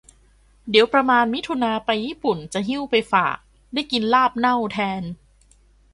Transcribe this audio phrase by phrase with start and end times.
[0.69, 3.37] เดี๋ยวประมาณมิถุนาไปญี่ปุ่นจะหิ้วไปฝาก
[3.73, 5.03] ได้กินลาบเน่าแทน